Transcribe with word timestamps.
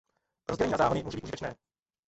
Rozdělení 0.49 0.71
na 0.71 0.77
záhony 0.77 1.03
může 1.03 1.17
být 1.17 1.21
užitečné. 1.23 1.55